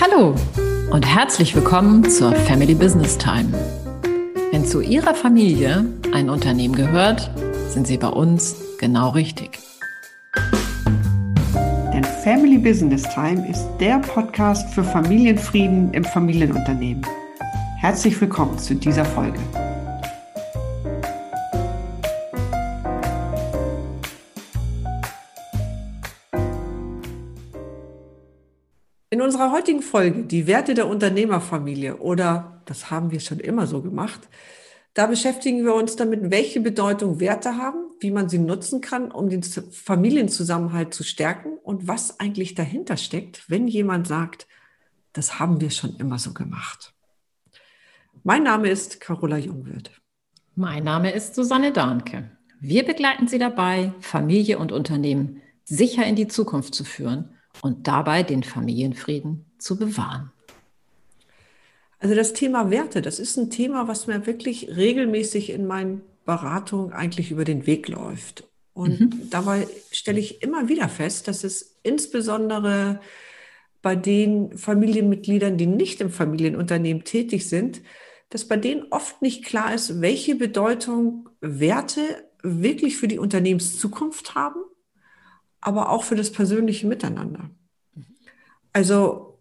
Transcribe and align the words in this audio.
Hallo 0.00 0.34
und 0.92 1.06
herzlich 1.06 1.54
willkommen 1.54 2.08
zur 2.08 2.34
Family 2.34 2.74
Business 2.74 3.18
Time. 3.18 3.52
Wenn 4.50 4.64
zu 4.64 4.80
Ihrer 4.80 5.14
Familie 5.14 5.84
ein 6.14 6.30
Unternehmen 6.30 6.74
gehört, 6.74 7.30
sind 7.68 7.86
Sie 7.86 7.98
bei 7.98 8.08
uns 8.08 8.56
genau 8.78 9.10
richtig. 9.10 9.58
Denn 11.92 12.02
Family 12.24 12.56
Business 12.56 13.02
Time 13.12 13.46
ist 13.46 13.68
der 13.78 13.98
Podcast 13.98 14.72
für 14.72 14.82
Familienfrieden 14.82 15.92
im 15.92 16.04
Familienunternehmen. 16.04 17.04
Herzlich 17.76 18.18
willkommen 18.18 18.58
zu 18.58 18.74
dieser 18.74 19.04
Folge. 19.04 19.38
In 29.12 29.20
unserer 29.22 29.50
heutigen 29.50 29.82
Folge, 29.82 30.22
die 30.22 30.46
Werte 30.46 30.72
der 30.74 30.86
Unternehmerfamilie 30.86 31.96
oder 31.96 32.62
das 32.66 32.92
haben 32.92 33.10
wir 33.10 33.18
schon 33.18 33.40
immer 33.40 33.66
so 33.66 33.82
gemacht, 33.82 34.20
da 34.94 35.06
beschäftigen 35.06 35.64
wir 35.64 35.74
uns 35.74 35.96
damit, 35.96 36.30
welche 36.30 36.60
Bedeutung 36.60 37.18
Werte 37.18 37.56
haben, 37.56 37.90
wie 37.98 38.12
man 38.12 38.28
sie 38.28 38.38
nutzen 38.38 38.80
kann, 38.80 39.10
um 39.10 39.28
den 39.28 39.42
Familienzusammenhalt 39.42 40.94
zu 40.94 41.02
stärken 41.02 41.58
und 41.64 41.88
was 41.88 42.20
eigentlich 42.20 42.54
dahinter 42.54 42.96
steckt, 42.96 43.50
wenn 43.50 43.66
jemand 43.66 44.06
sagt, 44.06 44.46
das 45.12 45.40
haben 45.40 45.60
wir 45.60 45.70
schon 45.70 45.96
immer 45.96 46.20
so 46.20 46.32
gemacht. 46.32 46.94
Mein 48.22 48.44
Name 48.44 48.70
ist 48.70 49.00
Carola 49.00 49.38
Jungwirth. 49.38 49.90
Mein 50.54 50.84
Name 50.84 51.10
ist 51.10 51.34
Susanne 51.34 51.72
Dahnke. 51.72 52.30
Wir 52.60 52.84
begleiten 52.84 53.26
Sie 53.26 53.38
dabei, 53.38 53.92
Familie 53.98 54.60
und 54.60 54.70
Unternehmen 54.70 55.42
sicher 55.64 56.06
in 56.06 56.14
die 56.14 56.28
Zukunft 56.28 56.76
zu 56.76 56.84
führen 56.84 57.34
und 57.62 57.86
dabei 57.86 58.22
den 58.22 58.42
Familienfrieden 58.42 59.44
zu 59.58 59.76
bewahren. 59.76 60.32
Also 61.98 62.14
das 62.14 62.32
Thema 62.32 62.70
Werte, 62.70 63.02
das 63.02 63.18
ist 63.18 63.36
ein 63.36 63.50
Thema, 63.50 63.86
was 63.86 64.06
mir 64.06 64.26
wirklich 64.26 64.74
regelmäßig 64.74 65.50
in 65.50 65.66
meinen 65.66 66.00
Beratungen 66.24 66.92
eigentlich 66.92 67.30
über 67.30 67.44
den 67.44 67.66
Weg 67.66 67.88
läuft. 67.88 68.44
Und 68.72 69.00
mhm. 69.00 69.30
dabei 69.30 69.66
stelle 69.92 70.20
ich 70.20 70.42
immer 70.42 70.68
wieder 70.68 70.88
fest, 70.88 71.28
dass 71.28 71.44
es 71.44 71.76
insbesondere 71.82 73.00
bei 73.82 73.96
den 73.96 74.56
Familienmitgliedern, 74.56 75.58
die 75.58 75.66
nicht 75.66 76.00
im 76.00 76.10
Familienunternehmen 76.10 77.04
tätig 77.04 77.48
sind, 77.48 77.82
dass 78.30 78.46
bei 78.46 78.56
denen 78.56 78.84
oft 78.90 79.20
nicht 79.22 79.44
klar 79.44 79.74
ist, 79.74 80.00
welche 80.00 80.36
Bedeutung 80.36 81.28
Werte 81.40 82.00
wirklich 82.42 82.96
für 82.96 83.08
die 83.08 83.18
Unternehmenszukunft 83.18 84.34
haben 84.34 84.60
aber 85.60 85.90
auch 85.90 86.04
für 86.04 86.16
das 86.16 86.30
persönliche 86.30 86.86
Miteinander. 86.86 87.50
Also 88.72 89.38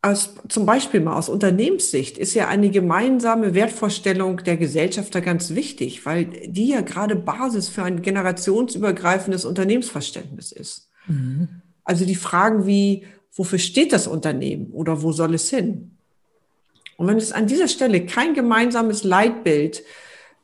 aus, 0.00 0.34
zum 0.48 0.64
Beispiel 0.64 1.00
mal 1.00 1.16
aus 1.16 1.28
Unternehmenssicht 1.28 2.18
ist 2.18 2.34
ja 2.34 2.46
eine 2.48 2.70
gemeinsame 2.70 3.54
Wertvorstellung 3.54 4.44
der 4.44 4.56
Gesellschafter 4.56 5.20
ganz 5.20 5.54
wichtig, 5.54 6.06
weil 6.06 6.26
die 6.26 6.68
ja 6.68 6.82
gerade 6.82 7.16
Basis 7.16 7.68
für 7.68 7.82
ein 7.82 8.02
generationsübergreifendes 8.02 9.44
Unternehmensverständnis 9.44 10.52
ist. 10.52 10.88
Mhm. 11.08 11.48
Also 11.84 12.04
die 12.04 12.14
Fragen 12.14 12.66
wie, 12.66 13.06
wofür 13.34 13.58
steht 13.58 13.92
das 13.92 14.06
Unternehmen 14.06 14.70
oder 14.70 15.02
wo 15.02 15.10
soll 15.10 15.34
es 15.34 15.50
hin? 15.50 15.96
Und 16.96 17.06
wenn 17.06 17.16
es 17.16 17.32
an 17.32 17.46
dieser 17.46 17.68
Stelle 17.68 18.06
kein 18.06 18.34
gemeinsames 18.34 19.04
Leitbild 19.04 19.82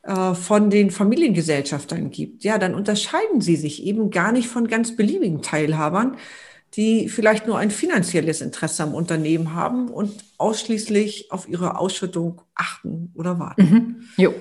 von 0.06 0.68
den 0.68 0.90
Familiengesellschaftern 0.90 2.10
gibt, 2.10 2.44
ja, 2.44 2.58
dann 2.58 2.74
unterscheiden 2.74 3.40
sie 3.40 3.56
sich 3.56 3.82
eben 3.84 4.10
gar 4.10 4.32
nicht 4.32 4.48
von 4.48 4.68
ganz 4.68 4.96
beliebigen 4.96 5.40
Teilhabern, 5.40 6.18
die 6.74 7.08
vielleicht 7.08 7.46
nur 7.46 7.58
ein 7.58 7.70
finanzielles 7.70 8.40
Interesse 8.40 8.82
am 8.82 8.94
Unternehmen 8.94 9.54
haben 9.54 9.88
und 9.88 10.12
ausschließlich 10.38 11.32
auf 11.32 11.48
ihre 11.48 11.78
Ausschüttung 11.78 12.42
achten 12.54 13.12
oder 13.14 13.38
warten. 13.38 13.62
Mhm. 13.62 13.96
Jo. 14.22 14.34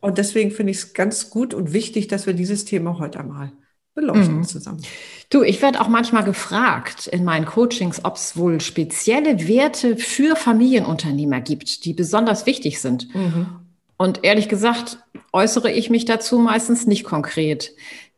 Und 0.00 0.18
deswegen 0.18 0.50
finde 0.50 0.72
ich 0.72 0.78
es 0.78 0.92
ganz 0.92 1.30
gut 1.30 1.54
und 1.54 1.72
wichtig, 1.72 2.08
dass 2.08 2.26
wir 2.26 2.34
dieses 2.34 2.64
Thema 2.64 2.98
heute 2.98 3.18
einmal 3.18 3.52
beleuchten 3.94 4.38
mhm. 4.38 4.44
zusammen. 4.44 4.82
Du, 5.30 5.42
ich 5.42 5.62
werde 5.62 5.80
auch 5.80 5.88
manchmal 5.88 6.24
gefragt 6.24 7.06
in 7.06 7.24
meinen 7.24 7.46
Coachings, 7.46 8.04
ob 8.04 8.16
es 8.16 8.36
wohl 8.36 8.60
spezielle 8.60 9.48
Werte 9.48 9.96
für 9.96 10.36
Familienunternehmer 10.36 11.40
gibt, 11.40 11.84
die 11.84 11.94
besonders 11.94 12.44
wichtig 12.44 12.80
sind. 12.80 13.12
Mhm. 13.14 13.63
Und 14.04 14.22
ehrlich 14.22 14.50
gesagt 14.50 14.98
äußere 15.32 15.72
ich 15.72 15.88
mich 15.88 16.04
dazu 16.04 16.38
meistens 16.38 16.86
nicht 16.86 17.04
konkret. 17.04 17.72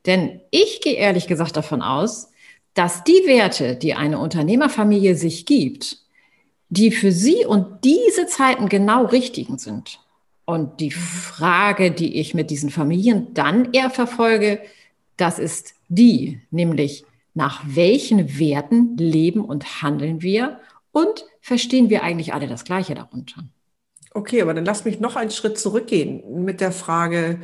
Denn 0.05 0.41
ich 0.51 0.81
gehe 0.81 0.95
ehrlich 0.95 1.29
gesagt 1.29 1.57
davon 1.57 1.81
aus, 1.81 2.33
dass 2.75 3.05
die 3.05 3.23
Werte, 3.25 3.77
die 3.77 3.95
eine 3.95 4.19
Unternehmerfamilie 4.19 5.15
sich 5.15 5.47
gibt, 5.47 5.99
die 6.71 6.91
für 6.91 7.13
sie 7.13 7.47
und 7.47 7.85
diese 7.85 8.27
Zeiten 8.27 8.69
genau 8.69 9.05
richtigen 9.05 9.59
sind. 9.59 10.01
Und 10.45 10.81
die 10.81 10.91
Frage, 10.91 11.93
die 11.93 12.17
ich 12.17 12.35
mit 12.35 12.51
diesen 12.51 12.71
Familien 12.71 13.33
dann 13.33 13.73
eher 13.73 13.91
verfolge, 13.91 14.59
das 15.17 15.39
ist 15.39 15.75
die, 15.89 16.41
nämlich 16.51 17.05
nach 17.33 17.63
welchen 17.65 18.41
Werten 18.41 18.97
leben 18.97 19.45
und 19.45 19.83
handeln 19.83 20.21
wir 20.21 20.59
und 20.91 21.27
verstehen 21.41 21.91
wir 21.91 22.03
eigentlich 22.03 22.35
alle 22.35 22.49
das 22.49 22.65
Gleiche 22.65 22.97
darunter? 22.97 23.45
Okay, 24.17 24.41
aber 24.41 24.55
dann 24.55 24.65
lass 24.65 24.87
mich 24.87 24.99
noch 24.99 25.15
einen 25.15 25.31
Schritt 25.31 25.59
zurückgehen 25.59 26.43
mit 26.43 26.63
der 26.63 26.73
Frage, 26.73 27.39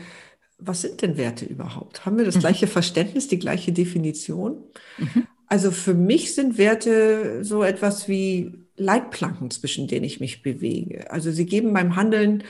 was 0.56 0.80
sind 0.80 1.02
denn 1.02 1.18
Werte 1.18 1.44
überhaupt? 1.44 2.06
Haben 2.06 2.16
wir 2.16 2.24
das 2.24 2.36
mhm. 2.36 2.40
gleiche 2.40 2.66
Verständnis, 2.66 3.28
die 3.28 3.38
gleiche 3.38 3.72
Definition? 3.72 4.64
Mhm. 4.96 5.26
Also 5.48 5.70
für 5.70 5.92
mich 5.92 6.34
sind 6.34 6.56
Werte 6.56 7.44
so 7.44 7.62
etwas 7.62 8.08
wie 8.08 8.54
Leitplanken, 8.76 9.50
zwischen 9.50 9.86
denen 9.86 10.06
ich 10.06 10.18
mich 10.18 10.42
bewege. 10.42 11.10
Also 11.10 11.30
sie 11.30 11.44
geben 11.44 11.74
beim 11.74 11.94
Handeln, 11.94 12.42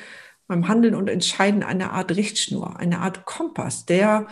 beim 0.47 0.69
Handeln 0.69 0.95
und 0.95 1.11
Entscheiden 1.11 1.65
eine 1.65 1.91
Art 1.91 2.15
Richtschnur, 2.15 2.79
eine 2.79 3.01
Art 3.01 3.25
Kompass, 3.25 3.87
der, 3.87 4.29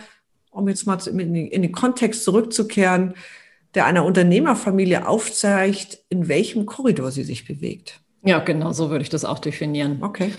um 0.53 0.69
jetzt 0.69 0.87
mal 0.87 1.05
in 1.05 1.63
den 1.63 1.73
Kontext 1.73 2.23
zurückzukehren, 2.23 3.15
der 3.75 3.87
einer 3.87 4.05
Unternehmerfamilie 4.05 5.09
aufzeigt, 5.09 5.99
in 6.11 6.29
welchem 6.29 6.65
Korridor 6.65 7.11
sie 7.11 7.25
sich 7.25 7.45
bewegt. 7.45 8.01
Ja, 8.23 8.39
genau, 8.41 8.73
so 8.73 8.91
würde 8.91 9.03
ich 9.03 9.09
das 9.09 9.25
auch 9.25 9.39
definieren. 9.39 10.03
Okay. 10.03 10.33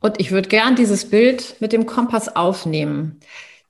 Und 0.00 0.20
ich 0.20 0.30
würde 0.30 0.48
gern 0.48 0.76
dieses 0.76 1.08
Bild 1.08 1.56
mit 1.60 1.72
dem 1.72 1.86
Kompass 1.86 2.34
aufnehmen. 2.34 3.20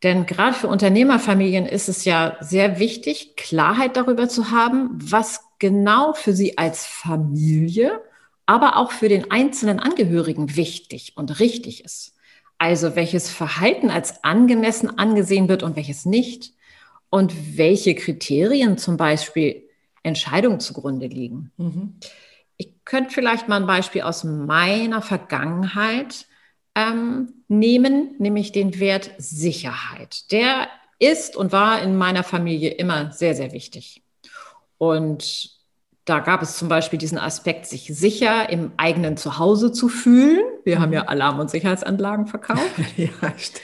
Denn 0.02 0.26
gerade 0.26 0.54
für 0.54 0.68
Unternehmerfamilien 0.68 1.66
ist 1.66 1.88
es 1.88 2.04
ja 2.04 2.36
sehr 2.40 2.78
wichtig, 2.78 3.36
Klarheit 3.36 3.96
darüber 3.96 4.28
zu 4.28 4.50
haben, 4.50 4.90
was 4.92 5.40
genau 5.58 6.12
für 6.12 6.32
sie 6.32 6.58
als 6.58 6.84
Familie, 6.84 8.00
aber 8.44 8.76
auch 8.76 8.92
für 8.92 9.08
den 9.08 9.30
einzelnen 9.30 9.80
Angehörigen 9.80 10.56
wichtig 10.56 11.12
und 11.16 11.40
richtig 11.40 11.84
ist. 11.84 12.14
Also 12.58 12.96
welches 12.96 13.30
Verhalten 13.30 13.90
als 13.90 14.22
angemessen 14.24 14.98
angesehen 14.98 15.48
wird 15.48 15.62
und 15.62 15.76
welches 15.76 16.06
nicht. 16.06 16.52
Und 17.08 17.56
welche 17.56 17.94
Kriterien 17.94 18.78
zum 18.78 18.96
Beispiel 18.96 19.62
Entscheidungen 20.02 20.60
zugrunde 20.60 21.06
liegen. 21.06 21.52
Mhm. 21.56 21.94
Ich 22.56 22.72
könnte 22.84 23.10
vielleicht 23.10 23.48
mal 23.48 23.60
ein 23.60 23.66
Beispiel 23.66 24.02
aus 24.02 24.24
meiner 24.24 25.02
Vergangenheit 25.02 26.26
ähm, 26.74 27.34
nehmen, 27.48 28.14
nämlich 28.18 28.52
den 28.52 28.78
Wert 28.78 29.10
Sicherheit. 29.18 30.30
Der 30.32 30.68
ist 30.98 31.36
und 31.36 31.52
war 31.52 31.82
in 31.82 31.96
meiner 31.96 32.22
Familie 32.22 32.70
immer 32.70 33.12
sehr, 33.12 33.34
sehr 33.34 33.52
wichtig. 33.52 34.02
Und 34.78 35.56
da 36.04 36.20
gab 36.20 36.40
es 36.40 36.56
zum 36.56 36.68
Beispiel 36.68 36.98
diesen 36.98 37.18
Aspekt, 37.18 37.66
sich 37.66 37.88
sicher 37.92 38.48
im 38.48 38.72
eigenen 38.76 39.16
Zuhause 39.16 39.72
zu 39.72 39.88
fühlen. 39.88 40.44
Wir 40.64 40.78
haben 40.78 40.92
ja. 40.92 41.02
Alarm- 41.06 41.40
und 41.40 41.50
Sicherheitsanlagen 41.50 42.26
verkauft. 42.26 42.62
ja, 42.96 43.08
stimmt. 43.36 43.62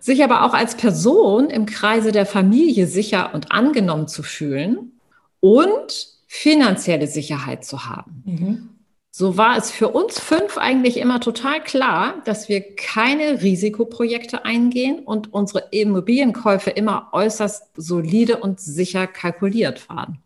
Sich 0.00 0.24
aber 0.24 0.44
auch 0.44 0.54
als 0.54 0.76
Person 0.76 1.50
im 1.50 1.66
Kreise 1.66 2.10
der 2.10 2.24
Familie 2.24 2.86
sicher 2.86 3.34
und 3.34 3.52
angenommen 3.52 4.08
zu 4.08 4.22
fühlen 4.22 4.98
und 5.40 6.08
finanzielle 6.32 7.08
Sicherheit 7.08 7.64
zu 7.64 7.86
haben. 7.86 8.22
Mhm. 8.24 8.68
So 9.10 9.36
war 9.36 9.56
es 9.56 9.72
für 9.72 9.88
uns 9.88 10.20
fünf 10.20 10.58
eigentlich 10.58 10.96
immer 10.98 11.18
total 11.18 11.60
klar, 11.60 12.22
dass 12.24 12.48
wir 12.48 12.76
keine 12.76 13.42
Risikoprojekte 13.42 14.44
eingehen 14.44 15.00
und 15.00 15.34
unsere 15.34 15.66
Immobilienkäufe 15.72 16.70
immer 16.70 17.08
äußerst 17.10 17.70
solide 17.74 18.36
und 18.36 18.60
sicher 18.60 19.08
kalkuliert 19.08 19.88
waren, 19.88 20.18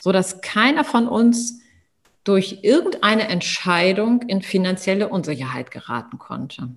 so 0.00 0.12
dass 0.12 0.40
keiner 0.40 0.82
von 0.82 1.06
uns 1.06 1.60
durch 2.24 2.60
irgendeine 2.62 3.28
Entscheidung 3.28 4.22
in 4.22 4.40
finanzielle 4.40 5.10
Unsicherheit 5.10 5.70
geraten 5.70 6.18
konnte. 6.18 6.70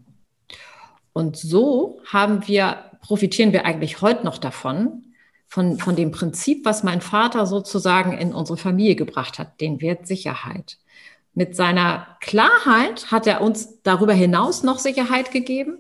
Und 1.14 1.38
so 1.38 2.02
haben 2.06 2.50
wir, 2.50 2.92
profitieren 3.02 3.54
wir 3.54 3.66
eigentlich 3.66 4.02
heute 4.02 4.26
noch 4.26 4.40
davon, 4.40 5.06
von, 5.52 5.78
von 5.78 5.98
dem 5.98 6.12
Prinzip, 6.12 6.64
was 6.64 6.82
mein 6.82 7.02
Vater 7.02 7.46
sozusagen 7.46 8.18
in 8.18 8.34
unsere 8.34 8.58
Familie 8.58 8.96
gebracht 8.96 9.38
hat, 9.38 9.60
den 9.60 9.82
Wert 9.82 10.08
Sicherheit. 10.08 10.78
Mit 11.34 11.58
seiner 11.58 12.16
Klarheit 12.22 13.12
hat 13.12 13.28
er 13.28 13.42
uns 13.42 13.82
darüber 13.84 14.14
hinaus 14.14 14.64
noch 14.64 14.80
Sicherheit 14.80 15.32
gegeben, 15.32 15.80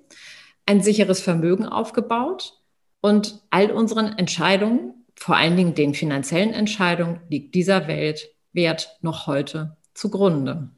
ein 0.65 0.81
sicheres 0.81 1.21
Vermögen 1.21 1.65
aufgebaut 1.65 2.59
und 2.99 3.41
all 3.49 3.71
unseren 3.71 4.17
Entscheidungen, 4.17 5.05
vor 5.15 5.37
allen 5.37 5.55
Dingen 5.55 5.73
den 5.73 5.93
finanziellen 5.93 6.53
Entscheidungen, 6.53 7.21
liegt 7.29 7.55
dieser 7.55 7.87
Welt 7.87 8.29
Wert 8.51 8.97
noch 9.01 9.25
heute 9.25 9.77
zugrunde. 9.93 10.69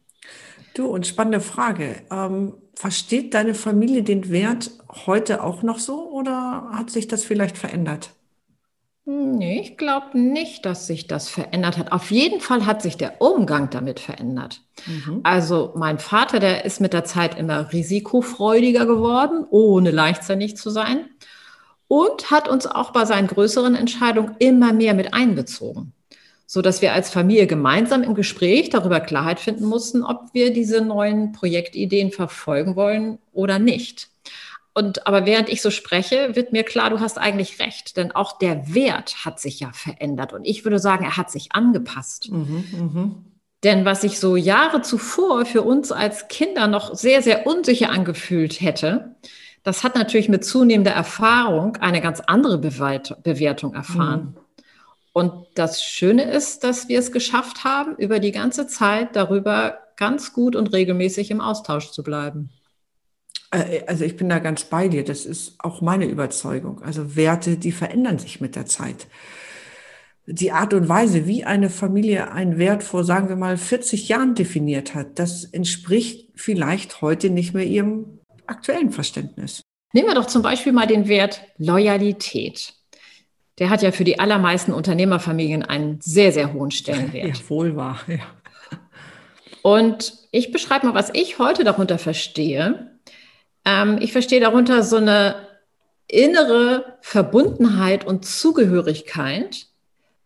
Du, 0.76 0.86
und 0.86 1.08
spannende 1.08 1.42
Frage. 1.42 2.04
Ähm, 2.12 2.54
versteht 2.76 3.34
deine 3.34 3.56
Familie 3.56 4.04
den 4.04 4.30
Wert 4.30 4.70
heute 5.08 5.44
auch 5.44 5.64
noch 5.64 5.80
so 5.80 6.12
oder 6.12 6.70
hat 6.74 6.92
sich 6.92 7.08
das 7.08 7.24
vielleicht 7.24 7.58
verändert? 7.58 8.12
Nee, 9.06 9.60
ich 9.60 9.78
glaube 9.78 10.18
nicht, 10.18 10.66
dass 10.66 10.88
sich 10.88 11.08
das 11.08 11.28
verändert 11.28 11.78
hat. 11.78 11.92
Auf 11.92 12.10
jeden 12.10 12.40
Fall 12.40 12.66
hat 12.66 12.82
sich 12.82 12.96
der 12.96 13.22
Umgang 13.22 13.70
damit 13.70 14.00
verändert. 14.00 14.62
Mhm. 14.86 15.20
Also 15.24 15.74
mein 15.76 16.00
Vater, 16.00 16.40
der 16.40 16.64
ist 16.64 16.80
mit 16.80 16.94
der 16.94 17.04
Zeit 17.04 17.38
immer 17.38 17.74
risikofreudiger 17.74 18.86
geworden, 18.86 19.46
ohne 19.50 19.92
leichtsinnig 19.92 20.56
zu 20.56 20.70
sein. 20.70 21.10
Und 21.90 22.32
hat 22.32 22.48
uns 22.48 22.66
auch 22.66 22.92
bei 22.92 23.04
seinen 23.04 23.28
größeren 23.28 23.76
Entscheidungen 23.76 24.36
immer 24.40 24.72
mehr 24.72 24.94
mit 24.94 25.14
einbezogen 25.14 25.94
so 26.54 26.62
dass 26.62 26.84
wir 26.84 26.94
als 26.94 27.10
Familie 27.10 27.48
gemeinsam 27.48 28.04
im 28.04 28.14
Gespräch 28.14 28.70
darüber 28.70 29.00
Klarheit 29.00 29.40
finden 29.40 29.66
mussten, 29.66 30.04
ob 30.04 30.34
wir 30.34 30.54
diese 30.54 30.82
neuen 30.82 31.32
Projektideen 31.32 32.12
verfolgen 32.12 32.76
wollen 32.76 33.18
oder 33.32 33.58
nicht. 33.58 34.10
Und 34.74 35.06
aber 35.06 35.26
während 35.26 35.50
ich 35.50 35.62
so 35.62 35.70
spreche, 35.70 36.36
wird 36.36 36.52
mir 36.52 36.64
klar, 36.64 36.90
du 36.90 37.00
hast 37.00 37.20
eigentlich 37.20 37.60
recht, 37.60 37.96
denn 37.96 38.12
auch 38.12 38.40
der 38.40 38.74
Wert 38.74 39.24
hat 39.24 39.40
sich 39.40 39.60
ja 39.60 39.72
verändert 39.72 40.34
und 40.34 40.46
ich 40.46 40.66
würde 40.66 40.80
sagen, 40.80 41.06
er 41.06 41.18
hat 41.18 41.30
sich 41.30 41.52
angepasst. 41.52 42.32
Mhm, 42.32 42.64
mh. 42.72 43.12
Denn 43.64 43.86
was 43.86 44.02
sich 44.02 44.20
so 44.20 44.36
Jahre 44.36 44.82
zuvor 44.82 45.46
für 45.46 45.62
uns 45.62 45.92
als 45.92 46.28
Kinder 46.28 46.68
noch 46.68 46.96
sehr, 46.96 47.22
sehr 47.22 47.48
unsicher 47.48 47.92
angefühlt 47.92 48.60
hätte, 48.60 49.16
das 49.64 49.84
hat 49.84 49.96
natürlich 49.96 50.28
mit 50.28 50.44
zunehmender 50.44 50.92
Erfahrung 50.92 51.78
eine 51.78 52.02
ganz 52.02 52.20
andere 52.20 52.58
Bewertung 52.58 53.74
erfahren. 53.74 54.36
Mhm. 54.36 54.38
Und 55.14 55.46
das 55.56 55.84
Schöne 55.84 56.24
ist, 56.24 56.64
dass 56.64 56.90
wir 56.90 57.00
es 57.00 57.12
geschafft 57.12 57.64
haben, 57.64 57.96
über 57.98 58.20
die 58.20 58.32
ganze 58.32 58.68
Zeit 58.68 59.16
darüber 59.16 59.78
ganz 59.96 60.34
gut 60.34 60.56
und 60.56 60.74
regelmäßig 60.74 61.32
im 61.32 61.40
Austausch 61.40 61.92
zu 61.92 62.04
bleiben. 62.04 62.50
Äh, 63.54 63.84
also 63.88 64.04
ich 64.04 64.18
bin 64.18 64.30
da 64.30 64.40
ganz 64.40 64.66
bei 64.66 64.88
dir. 64.88 65.04
Das 65.04 65.26
ist 65.26 65.56
auch 65.60 65.82
meine 65.82 66.06
Überzeugung. 66.06 66.82
Also 66.82 67.16
Werte, 67.16 67.58
die 67.58 67.72
verändern 67.72 68.20
sich 68.20 68.42
mit 68.42 68.56
der 68.56 68.66
Zeit. 68.66 69.08
Die 70.26 70.52
Art 70.52 70.74
und 70.74 70.88
Weise, 70.88 71.28
wie 71.28 71.44
eine 71.44 71.70
Familie 71.70 72.32
einen 72.32 72.58
Wert 72.58 72.84
vor, 72.84 73.04
sagen 73.04 73.30
wir 73.30 73.36
mal, 73.36 73.58
40 73.58 74.08
Jahren 74.08 74.36
definiert 74.36 74.96
hat, 74.96 75.20
das 75.20 75.44
entspricht 75.44 76.32
vielleicht 76.36 77.02
heute 77.02 77.30
nicht 77.30 77.54
mehr 77.54 77.66
ihrem 77.66 78.20
aktuellen 78.48 78.92
Verständnis. 78.92 79.64
Nehmen 79.94 80.08
wir 80.08 80.16
doch 80.16 80.28
zum 80.28 80.42
Beispiel 80.42 80.72
mal 80.72 80.88
den 80.88 81.08
Wert 81.08 81.42
Loyalität 81.58 82.74
der 83.60 83.70
hat 83.70 83.82
ja 83.82 83.92
für 83.92 84.04
die 84.04 84.20
allermeisten 84.20 84.74
Unternehmerfamilien 84.74 85.64
einen 85.64 86.00
sehr, 86.02 86.32
sehr 86.32 86.54
hohen 86.54 86.72
Stellenwert. 86.72 87.38
Ja, 87.44 87.50
wohl 87.50 87.76
wahr, 87.76 88.00
ja. 88.08 88.20
Und 89.62 90.14
ich 90.32 90.52
beschreibe 90.52 90.88
mal, 90.88 90.96
was 90.96 91.12
ich 91.14 91.40
heute 91.40 91.64
darunter 91.64 91.98
verstehe. 91.98 92.93
Ähm, 93.66 93.98
ich 94.02 94.12
verstehe 94.12 94.40
darunter 94.40 94.84
so 94.84 94.98
eine 94.98 95.36
innere 96.08 96.98
Verbundenheit 97.02 98.06
und 98.06 98.26
Zugehörigkeit 98.26 99.68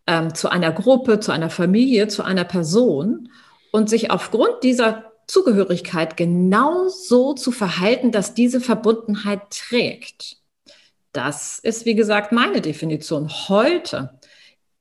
ähm, 0.07 0.33
zu 0.33 0.49
einer 0.49 0.71
Gruppe, 0.71 1.19
zu 1.19 1.31
einer 1.31 1.49
Familie, 1.49 2.07
zu 2.07 2.23
einer 2.23 2.43
Person 2.43 3.29
und 3.71 3.89
sich 3.89 4.11
aufgrund 4.11 4.63
dieser 4.63 5.11
Zugehörigkeit 5.27 6.17
genau 6.17 6.87
so 6.87 7.33
zu 7.33 7.51
verhalten, 7.51 8.11
dass 8.11 8.33
diese 8.33 8.61
Verbundenheit 8.61 9.41
trägt. 9.49 10.37
Das 11.11 11.59
ist, 11.59 11.85
wie 11.85 11.95
gesagt, 11.95 12.31
meine 12.31 12.61
Definition. 12.61 13.29
Heute, 13.49 14.16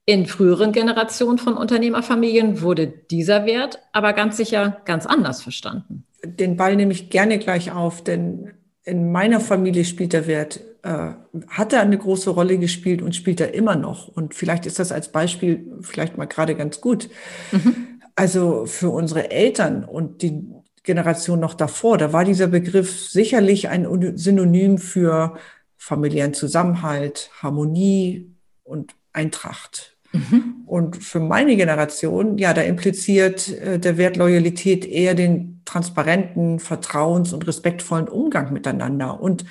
in 0.06 0.26
früheren 0.26 0.72
Generationen 0.72 1.36
von 1.36 1.56
Unternehmerfamilien, 1.56 2.62
wurde 2.62 2.86
dieser 2.86 3.44
Wert 3.44 3.80
aber 3.92 4.12
ganz 4.12 4.36
sicher 4.36 4.80
ganz 4.84 5.04
anders 5.04 5.42
verstanden. 5.42 6.04
Den 6.24 6.56
Ball 6.56 6.76
nehme 6.76 6.92
ich 6.92 7.10
gerne 7.10 7.38
gleich 7.38 7.72
auf, 7.72 8.02
denn 8.02 8.52
in 8.84 9.10
meiner 9.10 9.40
Familie 9.40 9.84
spielt 9.84 10.12
der 10.12 10.28
Wert, 10.28 10.60
äh, 10.82 11.10
hat 11.48 11.72
er 11.72 11.80
eine 11.80 11.98
große 11.98 12.30
Rolle 12.30 12.56
gespielt 12.58 13.02
und 13.02 13.16
spielt 13.16 13.40
er 13.40 13.52
immer 13.52 13.74
noch. 13.74 14.06
Und 14.06 14.34
vielleicht 14.34 14.64
ist 14.64 14.78
das 14.78 14.92
als 14.92 15.10
Beispiel 15.10 15.66
vielleicht 15.80 16.16
mal 16.16 16.26
gerade 16.26 16.54
ganz 16.54 16.80
gut. 16.80 17.10
Mhm. 17.50 18.00
Also 18.14 18.64
für 18.64 18.90
unsere 18.90 19.30
Eltern 19.32 19.84
und 19.84 20.22
die 20.22 20.46
Generation 20.84 21.40
noch 21.40 21.54
davor, 21.54 21.98
da 21.98 22.12
war 22.12 22.24
dieser 22.24 22.46
Begriff 22.46 23.10
sicherlich 23.10 23.68
ein 23.68 24.16
Synonym 24.16 24.78
für 24.78 25.36
familiären 25.76 26.32
Zusammenhalt, 26.32 27.30
Harmonie 27.42 28.30
und 28.62 28.94
Eintracht. 29.12 29.95
Mhm. 30.12 30.62
Und 30.66 31.02
für 31.02 31.20
meine 31.20 31.56
Generation, 31.56 32.38
ja, 32.38 32.54
da 32.54 32.62
impliziert 32.62 33.48
äh, 33.48 33.78
der 33.78 33.96
Wert 33.98 34.16
Loyalität 34.16 34.84
eher 34.84 35.14
den 35.14 35.62
transparenten, 35.64 36.58
vertrauens- 36.58 37.32
und 37.32 37.46
respektvollen 37.46 38.08
Umgang 38.08 38.52
miteinander. 38.52 39.20
Und 39.20 39.44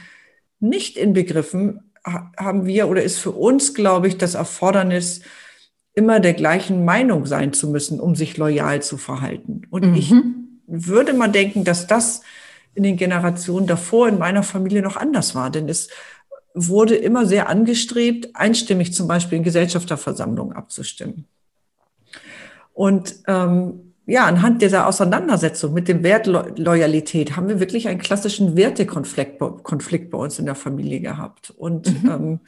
nicht 0.59 0.97
inbegriffen 0.97 1.91
haben 2.03 2.65
wir 2.65 2.87
oder 2.87 3.03
ist 3.03 3.19
für 3.19 3.31
uns, 3.31 3.73
glaube 3.73 4.07
ich, 4.07 4.17
das 4.17 4.35
Erfordernis, 4.35 5.21
immer 5.93 6.19
der 6.19 6.33
gleichen 6.33 6.83
Meinung 6.85 7.25
sein 7.25 7.53
zu 7.53 7.69
müssen, 7.69 7.99
um 7.99 8.15
sich 8.15 8.37
loyal 8.37 8.81
zu 8.81 8.97
verhalten. 8.97 9.61
Und 9.69 9.91
mhm. 9.91 9.95
ich 9.95 10.13
würde 10.67 11.13
mal 11.13 11.29
denken, 11.29 11.63
dass 11.63 11.87
das 11.87 12.21
in 12.73 12.83
den 12.83 12.97
Generationen 12.97 13.65
davor 13.65 14.09
in 14.09 14.19
meiner 14.19 14.43
Familie 14.43 14.81
noch 14.81 14.97
anders 14.97 15.33
war. 15.33 15.49
Denn 15.49 15.69
es 15.69 15.89
wurde 16.55 16.95
immer 16.95 17.25
sehr 17.25 17.49
angestrebt, 17.49 18.29
einstimmig 18.33 18.93
zum 18.93 19.07
Beispiel 19.07 19.37
in 19.37 19.43
Gesellschafterversammlungen 19.43 20.55
abzustimmen. 20.55 21.25
Und 22.73 23.15
ähm, 23.27 23.93
ja, 24.07 24.25
anhand 24.25 24.61
dieser 24.61 24.87
Auseinandersetzung 24.87 25.73
mit 25.73 25.87
dem 25.87 26.03
Wert 26.03 26.27
Loyalität 26.27 27.35
haben 27.35 27.47
wir 27.47 27.59
wirklich 27.59 27.87
einen 27.87 27.99
klassischen 27.99 28.55
Wertekonflikt 28.55 29.39
Konflikt 29.63 30.11
bei 30.11 30.17
uns 30.17 30.39
in 30.39 30.45
der 30.45 30.55
Familie 30.55 30.99
gehabt. 30.99 31.51
Und 31.57 32.03
mhm. 32.03 32.09
ähm, 32.09 32.39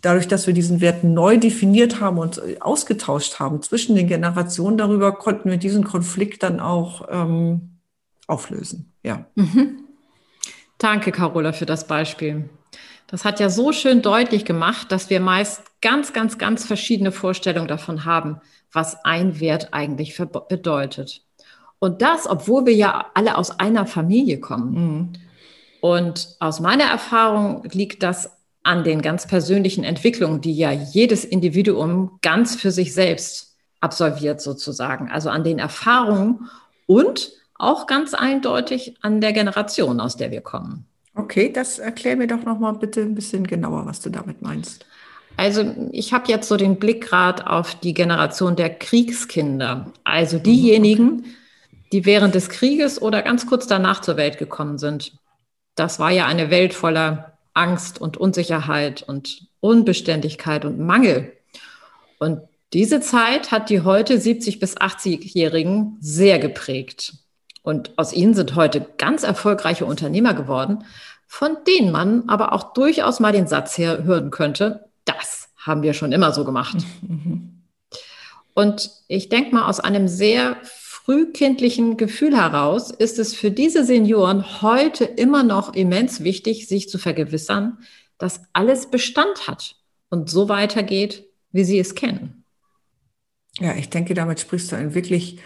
dadurch, 0.00 0.26
dass 0.26 0.46
wir 0.46 0.54
diesen 0.54 0.80
Wert 0.80 1.04
neu 1.04 1.36
definiert 1.36 2.00
haben 2.00 2.18
und 2.18 2.40
ausgetauscht 2.62 3.38
haben 3.38 3.62
zwischen 3.62 3.94
den 3.94 4.06
Generationen, 4.06 4.78
darüber 4.78 5.12
konnten 5.12 5.50
wir 5.50 5.58
diesen 5.58 5.84
Konflikt 5.84 6.42
dann 6.42 6.60
auch 6.60 7.06
ähm, 7.10 7.78
auflösen. 8.26 8.92
Ja. 9.02 9.26
Mhm. 9.34 9.84
Danke, 10.78 11.12
Carola, 11.12 11.52
für 11.52 11.66
das 11.66 11.86
Beispiel. 11.86 12.48
Das 13.10 13.24
hat 13.24 13.40
ja 13.40 13.50
so 13.50 13.72
schön 13.72 14.02
deutlich 14.02 14.44
gemacht, 14.44 14.92
dass 14.92 15.10
wir 15.10 15.18
meist 15.18 15.62
ganz, 15.82 16.12
ganz, 16.12 16.38
ganz 16.38 16.64
verschiedene 16.64 17.10
Vorstellungen 17.10 17.66
davon 17.66 18.04
haben, 18.04 18.40
was 18.72 19.04
ein 19.04 19.40
Wert 19.40 19.74
eigentlich 19.74 20.16
bedeutet. 20.48 21.22
Und 21.80 22.02
das, 22.02 22.28
obwohl 22.28 22.66
wir 22.66 22.74
ja 22.74 23.06
alle 23.14 23.36
aus 23.36 23.58
einer 23.58 23.84
Familie 23.86 24.38
kommen. 24.38 24.74
Mhm. 24.74 25.12
Und 25.80 26.36
aus 26.38 26.60
meiner 26.60 26.84
Erfahrung 26.84 27.64
liegt 27.72 28.04
das 28.04 28.30
an 28.62 28.84
den 28.84 29.02
ganz 29.02 29.26
persönlichen 29.26 29.82
Entwicklungen, 29.82 30.40
die 30.40 30.54
ja 30.54 30.70
jedes 30.70 31.24
Individuum 31.24 32.18
ganz 32.22 32.54
für 32.54 32.70
sich 32.70 32.94
selbst 32.94 33.56
absolviert 33.80 34.40
sozusagen. 34.40 35.10
Also 35.10 35.30
an 35.30 35.42
den 35.42 35.58
Erfahrungen 35.58 36.48
und 36.86 37.32
auch 37.54 37.88
ganz 37.88 38.14
eindeutig 38.14 38.96
an 39.02 39.20
der 39.20 39.32
Generation, 39.32 39.98
aus 39.98 40.16
der 40.16 40.30
wir 40.30 40.42
kommen. 40.42 40.86
Okay, 41.14 41.52
das 41.52 41.78
erklär 41.78 42.16
mir 42.16 42.26
doch 42.26 42.44
noch 42.44 42.58
mal 42.58 42.72
bitte 42.72 43.00
ein 43.02 43.14
bisschen 43.14 43.46
genauer, 43.46 43.86
was 43.86 44.00
du 44.00 44.10
damit 44.10 44.42
meinst. 44.42 44.86
Also 45.36 45.74
ich 45.92 46.12
habe 46.12 46.28
jetzt 46.28 46.48
so 46.48 46.56
den 46.56 46.78
Blick 46.78 47.08
gerade 47.08 47.48
auf 47.48 47.74
die 47.74 47.94
Generation 47.94 48.56
der 48.56 48.70
Kriegskinder, 48.70 49.92
also 50.04 50.38
mhm, 50.38 50.42
diejenigen, 50.42 51.24
die 51.92 52.04
während 52.04 52.34
des 52.34 52.48
Krieges 52.48 53.00
oder 53.00 53.22
ganz 53.22 53.46
kurz 53.46 53.66
danach 53.66 54.00
zur 54.00 54.16
Welt 54.16 54.38
gekommen 54.38 54.78
sind. 54.78 55.12
Das 55.74 55.98
war 55.98 56.10
ja 56.10 56.26
eine 56.26 56.50
Welt 56.50 56.74
voller 56.74 57.38
Angst 57.54 58.00
und 58.00 58.16
Unsicherheit 58.16 59.02
und 59.02 59.48
Unbeständigkeit 59.60 60.64
und 60.64 60.78
Mangel. 60.78 61.32
Und 62.18 62.42
diese 62.72 63.00
Zeit 63.00 63.50
hat 63.50 63.70
die 63.70 63.80
heute 63.80 64.20
70 64.20 64.60
bis 64.60 64.76
80-Jährigen 64.76 65.96
sehr 66.00 66.38
geprägt. 66.38 67.14
Und 67.62 67.98
aus 67.98 68.12
ihnen 68.12 68.34
sind 68.34 68.54
heute 68.54 68.86
ganz 68.96 69.22
erfolgreiche 69.22 69.84
Unternehmer 69.84 70.34
geworden, 70.34 70.84
von 71.26 71.58
denen 71.66 71.92
man 71.92 72.28
aber 72.28 72.52
auch 72.52 72.72
durchaus 72.72 73.20
mal 73.20 73.32
den 73.32 73.46
Satz 73.46 73.78
her 73.78 74.02
hören 74.04 74.30
könnte, 74.30 74.88
das 75.04 75.48
haben 75.56 75.82
wir 75.82 75.92
schon 75.92 76.12
immer 76.12 76.32
so 76.32 76.44
gemacht. 76.44 76.78
Und 78.54 78.90
ich 79.08 79.28
denke 79.28 79.54
mal, 79.54 79.68
aus 79.68 79.80
einem 79.80 80.08
sehr 80.08 80.56
frühkindlichen 80.62 81.96
Gefühl 81.96 82.36
heraus 82.36 82.90
ist 82.90 83.18
es 83.18 83.34
für 83.34 83.50
diese 83.50 83.84
Senioren 83.84 84.62
heute 84.62 85.04
immer 85.04 85.42
noch 85.42 85.74
immens 85.74 86.22
wichtig, 86.22 86.66
sich 86.66 86.88
zu 86.88 86.98
vergewissern, 86.98 87.78
dass 88.18 88.42
alles 88.52 88.90
Bestand 88.90 89.48
hat 89.48 89.76
und 90.08 90.30
so 90.30 90.48
weitergeht, 90.48 91.26
wie 91.52 91.64
sie 91.64 91.78
es 91.78 91.94
kennen. 91.94 92.44
Ja, 93.58 93.74
ich 93.74 93.90
denke, 93.90 94.14
damit 94.14 94.40
sprichst 94.40 94.72
du 94.72 94.76
einen 94.76 94.94
wirklich 94.94 95.38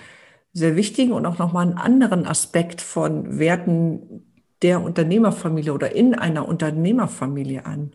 sehr 0.54 0.76
wichtigen 0.76 1.12
und 1.12 1.26
auch 1.26 1.38
nochmal 1.38 1.66
einen 1.66 1.76
anderen 1.76 2.26
Aspekt 2.26 2.80
von 2.80 3.38
Werten 3.38 4.24
der 4.62 4.80
Unternehmerfamilie 4.80 5.74
oder 5.74 5.94
in 5.94 6.14
einer 6.14 6.48
Unternehmerfamilie 6.48 7.66
an. 7.66 7.92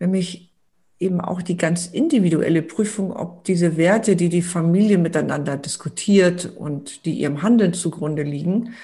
Nämlich 0.00 0.50
eben 0.98 1.20
auch 1.20 1.42
die 1.42 1.56
ganz 1.56 1.86
individuelle 1.86 2.62
Prüfung, 2.62 3.12
ob 3.12 3.44
diese 3.44 3.76
Werte, 3.76 4.16
die 4.16 4.30
die 4.30 4.42
Familie 4.42 4.98
miteinander 4.98 5.56
diskutiert 5.56 6.50
und 6.56 7.04
die 7.04 7.20
ihrem 7.20 7.42
Handeln 7.42 7.74
zugrunde 7.74 8.22
liegen, 8.22 8.74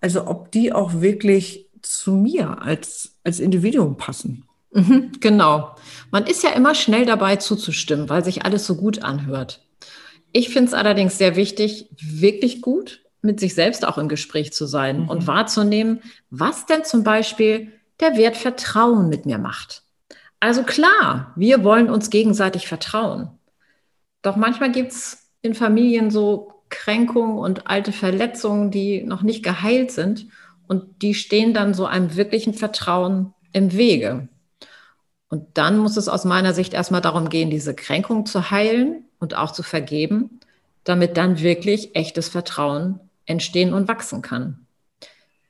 also 0.00 0.28
ob 0.28 0.52
die 0.52 0.72
auch 0.72 1.00
wirklich 1.00 1.66
zu 1.82 2.12
mir 2.12 2.62
als, 2.62 3.16
als 3.24 3.40
Individuum 3.40 3.96
passen. 3.96 4.44
Mhm, 4.72 5.12
genau. 5.20 5.74
Man 6.10 6.26
ist 6.26 6.44
ja 6.44 6.50
immer 6.50 6.74
schnell 6.74 7.06
dabei 7.06 7.36
zuzustimmen, 7.36 8.08
weil 8.08 8.24
sich 8.24 8.44
alles 8.44 8.66
so 8.66 8.76
gut 8.76 9.02
anhört. 9.02 9.66
Ich 10.36 10.50
finde 10.50 10.68
es 10.68 10.74
allerdings 10.74 11.16
sehr 11.16 11.34
wichtig, 11.34 11.88
wirklich 11.98 12.60
gut 12.60 13.00
mit 13.22 13.40
sich 13.40 13.54
selbst 13.54 13.88
auch 13.88 13.96
im 13.96 14.06
Gespräch 14.06 14.52
zu 14.52 14.66
sein 14.66 15.04
mhm. 15.04 15.08
und 15.08 15.26
wahrzunehmen, 15.26 16.02
was 16.28 16.66
denn 16.66 16.84
zum 16.84 17.04
Beispiel 17.04 17.72
der 18.00 18.18
Wert 18.18 18.36
Vertrauen 18.36 19.08
mit 19.08 19.24
mir 19.24 19.38
macht. 19.38 19.84
Also 20.38 20.62
klar, 20.62 21.32
wir 21.36 21.64
wollen 21.64 21.88
uns 21.88 22.10
gegenseitig 22.10 22.68
vertrauen. 22.68 23.30
Doch 24.20 24.36
manchmal 24.36 24.72
gibt 24.72 24.92
es 24.92 25.30
in 25.40 25.54
Familien 25.54 26.10
so 26.10 26.52
Kränkungen 26.68 27.38
und 27.38 27.66
alte 27.66 27.92
Verletzungen, 27.92 28.70
die 28.70 29.04
noch 29.04 29.22
nicht 29.22 29.42
geheilt 29.42 29.90
sind 29.90 30.26
und 30.68 31.00
die 31.00 31.14
stehen 31.14 31.54
dann 31.54 31.72
so 31.72 31.86
einem 31.86 32.14
wirklichen 32.14 32.52
Vertrauen 32.52 33.32
im 33.54 33.72
Wege. 33.72 34.28
Und 35.30 35.56
dann 35.56 35.78
muss 35.78 35.96
es 35.96 36.10
aus 36.10 36.26
meiner 36.26 36.52
Sicht 36.52 36.74
erstmal 36.74 37.00
darum 37.00 37.30
gehen, 37.30 37.48
diese 37.48 37.74
Kränkung 37.74 38.26
zu 38.26 38.50
heilen 38.50 39.05
und 39.18 39.36
auch 39.36 39.52
zu 39.52 39.62
vergeben, 39.62 40.40
damit 40.84 41.16
dann 41.16 41.40
wirklich 41.40 41.94
echtes 41.96 42.28
Vertrauen 42.28 43.00
entstehen 43.26 43.72
und 43.72 43.88
wachsen 43.88 44.22
kann. 44.22 44.66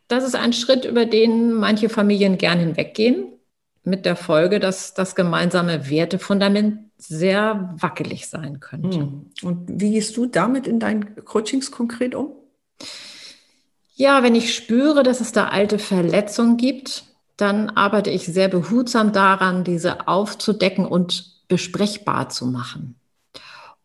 Das 0.08 0.24
ist 0.24 0.36
ein 0.36 0.52
Schritt, 0.52 0.84
über 0.84 1.04
den 1.04 1.52
manche 1.52 1.88
Familien 1.88 2.38
gern 2.38 2.58
hinweggehen, 2.58 3.26
mit 3.84 4.04
der 4.04 4.16
Folge, 4.16 4.60
dass 4.60 4.94
das 4.94 5.14
gemeinsame 5.14 5.88
Wertefundament 5.88 6.78
sehr 6.98 7.74
wackelig 7.78 8.28
sein 8.28 8.60
könnte. 8.60 8.98
Hm. 8.98 9.30
Und 9.42 9.80
wie 9.80 9.92
gehst 9.92 10.16
du 10.16 10.26
damit 10.26 10.66
in 10.66 10.80
deinen 10.80 11.24
Coachings 11.24 11.70
konkret 11.70 12.14
um? 12.14 12.30
Ja, 13.94 14.22
wenn 14.22 14.34
ich 14.34 14.54
spüre, 14.54 15.02
dass 15.02 15.20
es 15.20 15.32
da 15.32 15.48
alte 15.48 15.78
Verletzungen 15.78 16.56
gibt, 16.56 17.04
dann 17.36 17.70
arbeite 17.70 18.10
ich 18.10 18.26
sehr 18.26 18.48
behutsam 18.48 19.12
daran, 19.12 19.64
diese 19.64 20.08
aufzudecken 20.08 20.86
und 20.86 21.46
besprechbar 21.48 22.28
zu 22.28 22.46
machen. 22.46 22.96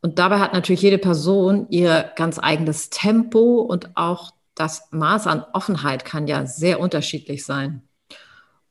Und 0.02 0.18
dabei 0.20 0.40
hat 0.40 0.54
natürlich 0.54 0.82
jede 0.82 0.98
Person 0.98 1.68
ihr 1.70 2.12
ganz 2.16 2.40
eigenes 2.40 2.90
Tempo 2.90 3.62
und 3.62 3.96
auch 3.96 4.32
das 4.56 4.90
Maß 4.92 5.28
an 5.28 5.46
Offenheit 5.54 6.06
kann 6.06 6.28
ja 6.28 6.46
sehr 6.46 6.80
unterschiedlich 6.80 7.46
sein. 7.46 7.84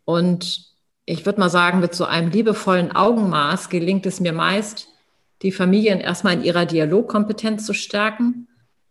Und 0.05 0.71
ich 1.07 1.25
würde 1.27 1.41
mal 1.41 1.51
sagen, 1.51 1.81
mit 1.81 1.95
so 1.95 2.05
einem 2.05 2.31
liebevollen 2.31 2.93
Augenmaß 2.93 3.69
gelingt 3.69 4.07
es 4.07 4.21
mir 4.21 4.33
meist, 4.33 4.89
die 5.43 5.53
Familien 5.53 6.01
erstmal 6.01 6.35
in 6.35 6.45
ihrer 6.45 6.67
Dialogkompetenz 6.67 7.65
zu 7.65 7.75
stärken, 7.75 8.49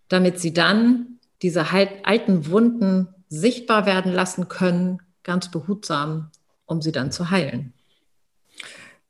damit 0.08 0.40
sie 0.40 0.54
dann 0.54 1.20
diese 1.42 1.68
alten 1.72 2.50
Wunden 2.50 3.14
sichtbar 3.30 3.86
werden 3.86 4.12
lassen 4.12 4.48
können, 4.48 5.00
ganz 5.24 5.52
behutsam, 5.52 6.32
um 6.66 6.82
sie 6.82 6.92
dann 6.92 7.12
zu 7.12 7.30
heilen. 7.30 7.74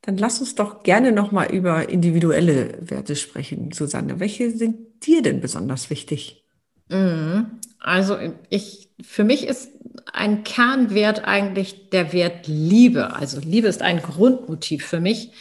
Dann 0.02 0.16
lass 0.16 0.40
uns 0.40 0.54
doch 0.54 0.82
gerne 0.82 1.12
nochmal 1.12 1.52
über 1.52 1.88
individuelle 1.88 2.78
Werte 2.80 3.16
sprechen, 3.16 3.72
Susanne. 3.72 4.18
Welche 4.18 4.50
sind 4.50 5.04
dir 5.06 5.22
denn 5.22 5.40
besonders 5.40 5.90
wichtig? 5.90 6.42
Mhm. 6.88 7.60
Also 7.78 8.16
ich, 8.48 8.90
für 9.02 9.24
mich 9.24 9.46
ist 9.46 9.72
ein 10.12 10.44
Kernwert 10.44 11.24
eigentlich 11.24 11.90
der 11.90 12.12
Wert 12.12 12.46
Liebe. 12.46 13.14
Also 13.14 13.40
Liebe 13.40 13.68
ist 13.68 13.82
ein 13.82 14.02
Grundmotiv 14.02 14.86
für 14.86 15.00
mich. 15.00 15.32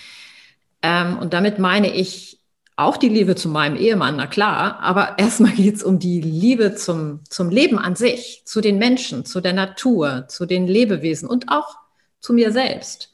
Ähm, 0.82 1.18
und 1.18 1.34
damit 1.34 1.60
meine 1.60 1.94
ich 1.94 2.40
auch 2.76 2.96
die 2.96 3.10
Liebe 3.10 3.36
zu 3.36 3.50
meinem 3.50 3.76
Ehemann, 3.76 4.16
na 4.16 4.28
klar, 4.28 4.80
aber 4.80 5.16
erstmal 5.18 5.52
geht 5.52 5.76
es 5.76 5.84
um 5.84 6.00
die 6.00 6.22
Liebe 6.22 6.76
zum, 6.76 7.22
zum 7.30 7.50
Leben 7.50 7.78
an 7.78 7.96
sich, 7.96 8.44
zu 8.46 8.62
den 8.62 8.78
Menschen, 8.78 9.26
zu 9.26 9.42
der 9.42 9.54
Natur, 9.54 10.26
zu 10.30 10.46
den 10.46 10.68
Lebewesen 10.68 11.28
und 11.28 11.50
auch 11.50 11.78
zu 12.20 12.34
mir 12.34 12.52
selbst. 12.52 13.12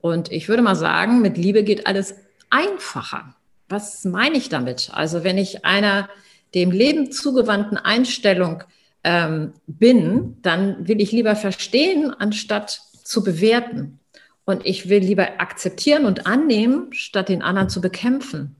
Und 0.00 0.30
ich 0.30 0.48
würde 0.48 0.62
mal 0.62 0.76
sagen, 0.76 1.20
mit 1.20 1.36
Liebe 1.36 1.64
geht 1.64 1.86
alles 1.86 2.14
einfacher. 2.50 3.34
Was 3.68 4.04
meine 4.04 4.36
ich 4.36 4.48
damit? 4.48 4.90
Also 4.92 5.24
wenn 5.24 5.38
ich 5.38 5.64
einer 5.64 6.08
dem 6.54 6.70
Leben 6.70 7.12
zugewandten 7.12 7.76
Einstellung 7.76 8.64
ähm, 9.04 9.52
bin, 9.66 10.38
dann 10.42 10.88
will 10.88 11.00
ich 11.00 11.12
lieber 11.12 11.36
verstehen, 11.36 12.10
anstatt 12.10 12.80
zu 13.04 13.22
bewerten. 13.22 14.00
Und 14.44 14.64
ich 14.64 14.88
will 14.88 15.00
lieber 15.00 15.40
akzeptieren 15.40 16.06
und 16.06 16.26
annehmen, 16.26 16.92
statt 16.92 17.28
den 17.28 17.42
anderen 17.42 17.68
zu 17.68 17.80
bekämpfen. 17.80 18.56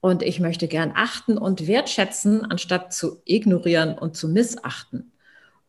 Und 0.00 0.22
ich 0.22 0.40
möchte 0.40 0.68
gern 0.68 0.92
achten 0.94 1.38
und 1.38 1.66
wertschätzen, 1.66 2.44
anstatt 2.44 2.92
zu 2.92 3.20
ignorieren 3.24 3.96
und 3.98 4.16
zu 4.16 4.28
missachten. 4.28 5.12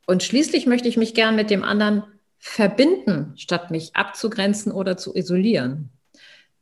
Und 0.05 0.23
schließlich 0.23 0.65
möchte 0.65 0.88
ich 0.88 0.97
mich 0.97 1.13
gern 1.13 1.35
mit 1.35 1.49
dem 1.49 1.63
anderen 1.63 2.03
verbinden, 2.39 3.34
statt 3.36 3.69
mich 3.69 3.96
abzugrenzen 3.96 4.72
oder 4.72 4.98
zu 4.98 5.13
isolieren. 5.13 5.89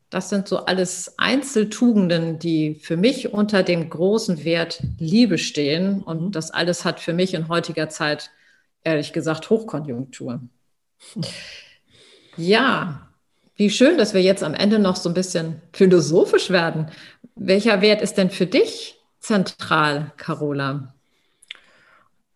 Das 0.10 0.30
sind 0.30 0.48
so 0.48 0.66
alles 0.66 1.16
Einzeltugenden, 1.18 2.40
die 2.40 2.76
für 2.76 2.98
mich 2.98 3.34
unter 3.34 3.62
dem 3.62 3.90
großen 3.90 4.44
Wert 4.46 4.82
Liebe 5.00 5.38
stehen. 5.38 6.02
Und 6.02 6.22
mhm. 6.22 6.32
das 6.32 6.52
alles 6.52 6.86
hat 6.86 7.00
für 7.00 7.14
mich 7.14 7.34
in 7.34 7.50
heutiger 7.50 7.90
Zeit, 7.90 8.32
ehrlich 8.84 9.14
gesagt, 9.14 9.50
Hochkonjunktur. 9.50 10.42
Ja, 12.38 13.10
wie 13.56 13.70
schön, 13.70 13.98
dass 13.98 14.14
wir 14.14 14.22
jetzt 14.22 14.44
am 14.44 14.54
Ende 14.54 14.80
noch 14.80 14.96
so 14.96 15.10
ein 15.10 15.16
bisschen 15.16 15.62
philosophisch 15.74 16.52
werden. 16.52 16.88
Welcher 17.36 17.82
Wert 17.82 18.02
ist 18.02 18.16
denn 18.16 18.30
für 18.30 18.46
dich 18.46 19.00
zentral, 19.20 20.12
Carola? 20.18 20.94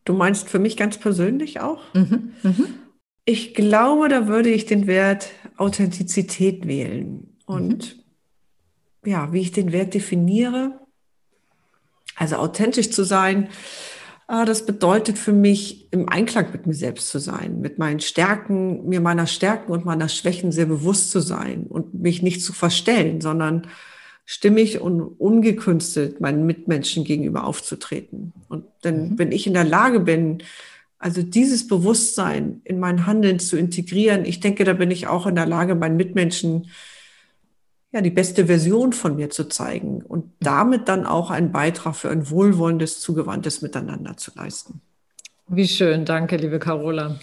Du 0.04 0.14
meinst 0.14 0.50
für 0.50 0.60
mich 0.60 0.76
ganz 0.78 0.98
persönlich 0.98 1.60
auch? 1.60 1.82
Mhm, 1.94 2.34
mh. 2.42 2.54
Ich 3.26 3.54
glaube, 3.54 4.10
da 4.10 4.28
würde 4.28 4.50
ich 4.50 4.66
den 4.66 4.88
Wert 4.88 5.30
Authentizität 5.58 6.68
wählen. 6.68 7.38
Und 7.46 7.98
mhm. 9.04 9.12
ja, 9.12 9.34
wie 9.34 9.42
ich 9.42 9.52
den 9.52 9.72
Wert 9.72 9.94
definiere, 9.94 10.80
also 12.16 12.38
authentisch 12.38 12.92
zu 12.92 13.04
sein, 13.04 13.50
ah, 14.28 14.46
das 14.46 14.66
bedeutet 14.66 15.18
für 15.18 15.34
mich, 15.34 15.92
im 15.92 16.08
Einklang 16.10 16.52
mit 16.52 16.66
mir 16.66 16.74
selbst 16.74 17.10
zu 17.10 17.20
sein, 17.20 17.60
mit 17.60 17.78
meinen 17.78 18.00
Stärken, 18.00 18.88
mir 18.88 19.02
meiner 19.02 19.28
Stärken 19.28 19.72
und 19.72 19.86
meiner 19.86 20.10
Schwächen 20.10 20.52
sehr 20.52 20.66
bewusst 20.66 21.12
zu 21.12 21.20
sein 21.20 21.66
und 21.68 21.94
mich 21.94 22.22
nicht 22.22 22.42
zu 22.42 22.54
verstellen, 22.54 23.22
sondern 23.22 23.68
stimmig 24.26 24.80
und 24.80 25.02
ungekünstelt 25.02 26.22
meinen 26.22 26.46
Mitmenschen 26.46 27.04
gegenüber 27.04 27.44
aufzutreten. 27.44 28.34
Und 28.48 28.66
denn 28.84 29.10
mhm. 29.10 29.20
wenn 29.20 29.32
ich 29.32 29.46
in 29.48 29.54
der 29.54 29.66
Lage 29.66 30.00
bin, 30.00 30.44
also 31.02 31.24
dieses 31.24 31.68
Bewusstsein 31.68 32.62
in 32.64 32.80
mein 32.80 33.08
Handeln 33.08 33.40
zu 33.40 33.58
integrieren, 33.58 34.24
ich 34.24 34.40
denke, 34.40 34.64
da 34.64 34.74
bin 34.74 34.92
ich 34.92 35.08
auch 35.08 35.26
in 35.26 35.36
der 35.36 35.48
Lage, 35.48 35.76
meinen 35.76 35.98
Mitmenschen 35.98 36.68
ja, 37.92 38.02
die 38.02 38.12
beste 38.12 38.46
Version 38.46 38.94
von 38.94 39.16
mir 39.16 39.30
zu 39.30 39.46
zeigen 39.46 40.02
und 40.02 40.32
damit 40.40 40.88
dann 40.88 41.06
auch 41.06 41.30
einen 41.30 41.52
Beitrag 41.52 41.96
für 41.96 42.10
ein 42.10 42.30
wohlwollendes, 42.30 43.00
zugewandtes 43.02 43.62
Miteinander 43.62 44.16
zu 44.16 44.32
leisten. 44.36 44.80
Wie 45.48 45.68
schön, 45.68 46.06
danke, 46.06 46.38
liebe 46.38 46.60
Carola. 46.60 47.20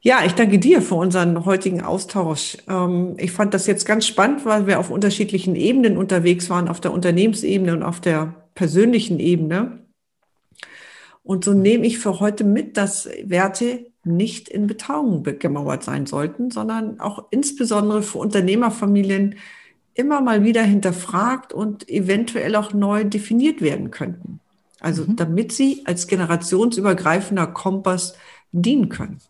Ja, 0.00 0.24
ich 0.24 0.32
danke 0.32 0.58
dir 0.58 0.82
für 0.82 0.96
unseren 0.96 1.44
heutigen 1.44 1.82
Austausch. 1.82 2.58
Ähm, 2.68 3.14
ich 3.18 3.32
fand 3.32 3.54
das 3.54 3.66
jetzt 3.66 3.86
ganz 3.86 4.06
spannend, 4.06 4.44
weil 4.44 4.66
wir 4.66 4.80
auf 4.80 4.90
unterschiedlichen 4.90 5.54
Ebenen 5.54 5.96
unterwegs 5.96 6.50
waren, 6.50 6.68
auf 6.68 6.80
der 6.80 6.92
Unternehmensebene 6.92 7.72
und 7.72 7.82
auf 7.82 8.00
der 8.00 8.34
persönlichen 8.54 9.20
Ebene. 9.20 9.83
Und 11.24 11.44
so 11.44 11.54
nehme 11.54 11.86
ich 11.86 11.98
für 11.98 12.20
heute 12.20 12.44
mit, 12.44 12.76
dass 12.76 13.08
Werte 13.24 13.86
nicht 14.04 14.48
in 14.50 14.66
Betrauung 14.66 15.22
gemauert 15.22 15.82
sein 15.82 16.04
sollten, 16.06 16.50
sondern 16.50 17.00
auch 17.00 17.24
insbesondere 17.30 18.02
für 18.02 18.18
Unternehmerfamilien 18.18 19.36
immer 19.94 20.20
mal 20.20 20.44
wieder 20.44 20.62
hinterfragt 20.62 21.52
und 21.52 21.88
eventuell 21.88 22.54
auch 22.56 22.74
neu 22.74 23.04
definiert 23.04 23.62
werden 23.62 23.90
könnten. 23.90 24.40
Also 24.80 25.04
mhm. 25.04 25.16
damit 25.16 25.52
sie 25.52 25.82
als 25.86 26.06
generationsübergreifender 26.08 27.46
Kompass 27.46 28.14
dienen 28.52 28.90
können. 28.90 29.20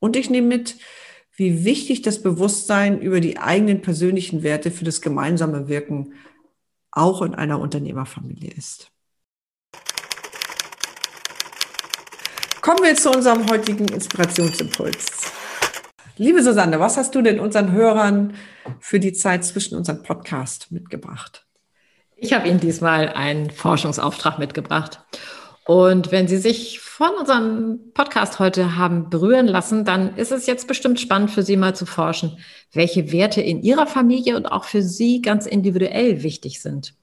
Und 0.00 0.16
ich 0.16 0.30
nehme 0.30 0.48
mit, 0.48 0.78
wie 1.36 1.64
wichtig 1.64 2.02
das 2.02 2.22
Bewusstsein 2.22 3.00
über 3.00 3.20
die 3.20 3.38
eigenen 3.38 3.82
persönlichen 3.82 4.42
Werte 4.42 4.72
für 4.72 4.84
das 4.84 5.00
gemeinsame 5.00 5.68
Wirken 5.68 6.14
auch 6.90 7.22
in 7.22 7.34
einer 7.34 7.60
Unternehmerfamilie 7.60 8.50
ist. 8.50 8.90
Kommen 12.64 12.82
wir 12.82 12.96
zu 12.96 13.10
unserem 13.10 13.46
heutigen 13.50 13.86
Inspirationsimpuls. 13.88 15.30
Liebe 16.16 16.42
Susanne, 16.42 16.80
was 16.80 16.96
hast 16.96 17.14
du 17.14 17.20
denn 17.20 17.38
unseren 17.38 17.72
Hörern 17.72 18.32
für 18.80 18.98
die 18.98 19.12
Zeit 19.12 19.44
zwischen 19.44 19.76
unseren 19.76 20.02
Podcast 20.02 20.72
mitgebracht? 20.72 21.44
Ich 22.16 22.32
habe 22.32 22.48
Ihnen 22.48 22.60
diesmal 22.60 23.10
einen 23.10 23.50
Forschungsauftrag 23.50 24.38
mitgebracht. 24.38 25.04
Und 25.66 26.10
wenn 26.10 26.26
Sie 26.26 26.38
sich 26.38 26.80
von 26.80 27.10
unserem 27.20 27.92
Podcast 27.92 28.38
heute 28.38 28.78
haben 28.78 29.10
berühren 29.10 29.46
lassen, 29.46 29.84
dann 29.84 30.16
ist 30.16 30.32
es 30.32 30.46
jetzt 30.46 30.66
bestimmt 30.66 30.98
spannend 30.98 31.32
für 31.32 31.42
Sie 31.42 31.58
mal 31.58 31.76
zu 31.76 31.84
forschen, 31.84 32.38
welche 32.72 33.12
Werte 33.12 33.42
in 33.42 33.62
Ihrer 33.62 33.86
Familie 33.86 34.36
und 34.36 34.46
auch 34.46 34.64
für 34.64 34.80
Sie 34.80 35.20
ganz 35.20 35.44
individuell 35.44 36.22
wichtig 36.22 36.62
sind. 36.62 36.94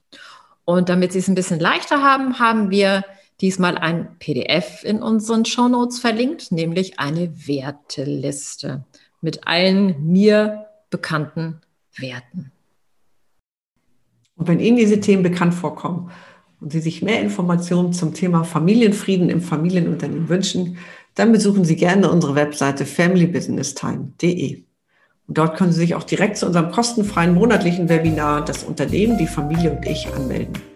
Und 0.64 0.88
damit 0.88 1.12
Sie 1.12 1.20
es 1.20 1.28
ein 1.28 1.36
bisschen 1.36 1.60
leichter 1.60 2.02
haben, 2.02 2.40
haben 2.40 2.70
wir 2.72 3.04
diesmal 3.42 3.76
ein 3.76 4.16
PDF 4.20 4.84
in 4.84 5.02
unseren 5.02 5.44
Shownotes 5.44 5.98
verlinkt, 5.98 6.52
nämlich 6.52 6.98
eine 6.98 7.46
Werteliste 7.46 8.84
mit 9.20 9.46
allen 9.46 10.06
mir 10.06 10.66
bekannten 10.90 11.60
Werten. 11.96 12.52
Und 14.36 14.48
wenn 14.48 14.60
Ihnen 14.60 14.76
diese 14.76 15.00
Themen 15.00 15.22
bekannt 15.22 15.54
vorkommen 15.54 16.10
und 16.60 16.72
Sie 16.72 16.80
sich 16.80 17.02
mehr 17.02 17.20
Informationen 17.20 17.92
zum 17.92 18.14
Thema 18.14 18.44
Familienfrieden 18.44 19.28
im 19.28 19.40
Familienunternehmen 19.40 20.28
wünschen, 20.28 20.78
dann 21.14 21.32
besuchen 21.32 21.64
Sie 21.64 21.76
gerne 21.76 22.10
unsere 22.10 22.34
Webseite 22.34 22.86
familybusinesstime.de. 22.86 24.62
Und 25.28 25.38
dort 25.38 25.56
können 25.56 25.72
Sie 25.72 25.80
sich 25.80 25.94
auch 25.94 26.04
direkt 26.04 26.38
zu 26.38 26.46
unserem 26.46 26.70
kostenfreien 26.70 27.34
monatlichen 27.34 27.88
Webinar 27.88 28.44
Das 28.44 28.64
Unternehmen, 28.64 29.18
die 29.18 29.26
Familie 29.26 29.72
und 29.72 29.86
ich 29.86 30.12
anmelden. 30.12 30.71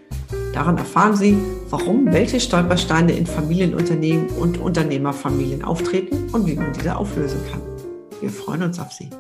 Daran 0.57 0.79
erfahren 0.79 1.15
Sie, 1.15 1.37
warum 1.69 2.11
welche 2.15 2.41
Stolpersteine 2.41 3.13
in 3.13 3.27
Familienunternehmen 3.27 4.31
und 4.31 4.57
Unternehmerfamilien 4.57 5.63
auftreten 5.63 6.31
und 6.33 6.47
wie 6.47 6.55
man 6.55 6.73
diese 6.73 6.97
auflösen 6.97 7.41
kann. 7.53 7.61
Wir 8.23 8.31
freuen 8.31 8.63
uns 8.63 8.79
auf 8.79 8.91
Sie. 8.91 9.11